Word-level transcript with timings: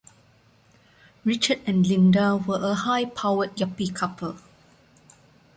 Richard 1.23 1.61
and 1.67 1.85
Linda 1.85 2.35
were 2.35 2.59
a 2.59 2.73
high-powered 2.73 3.55
yuppie 3.57 3.93
couple. 3.93 4.35